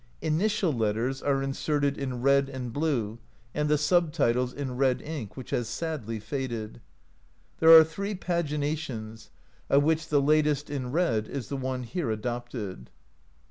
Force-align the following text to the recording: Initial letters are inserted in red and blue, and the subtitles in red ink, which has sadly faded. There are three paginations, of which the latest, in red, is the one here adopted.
Initial 0.23 0.73
letters 0.73 1.21
are 1.21 1.43
inserted 1.43 1.95
in 1.95 2.23
red 2.23 2.49
and 2.49 2.73
blue, 2.73 3.19
and 3.53 3.69
the 3.69 3.77
subtitles 3.77 4.51
in 4.51 4.75
red 4.75 4.99
ink, 4.99 5.37
which 5.37 5.51
has 5.51 5.67
sadly 5.67 6.19
faded. 6.19 6.81
There 7.59 7.69
are 7.77 7.83
three 7.83 8.15
paginations, 8.15 9.29
of 9.69 9.83
which 9.83 10.07
the 10.09 10.19
latest, 10.19 10.71
in 10.71 10.91
red, 10.91 11.27
is 11.27 11.49
the 11.49 11.55
one 11.57 11.83
here 11.83 12.09
adopted. 12.09 12.89